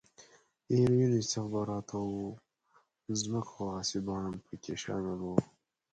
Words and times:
د 0.67 0.69
هیروینو، 0.79 1.17
استخباراتو 1.21 1.95
او 2.03 2.07
ځمکو 3.21 3.55
غاصبان 3.71 4.31
په 4.45 4.53
کې 4.61 4.73
شامل 4.83 5.19
و. 5.23 5.27